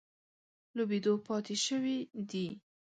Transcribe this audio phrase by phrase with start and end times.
[0.75, 1.97] لوبېدو پاتې شوي
[2.29, 2.47] دي.